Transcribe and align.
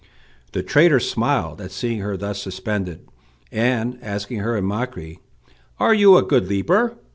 The 0.53 0.63
traitor 0.63 0.99
smiled 0.99 1.61
at 1.61 1.69
seeing 1.69 1.99
her 1.99 2.17
thus 2.17 2.41
suspended, 2.41 3.07
and, 3.51 3.99
asking 4.01 4.39
her 4.39 4.57
in 4.57 4.63
mockery, 4.65 5.19
"Are 5.79 5.93
you 5.93 6.17
a 6.17 6.23
good 6.23 6.47
leaper?" 6.49 6.97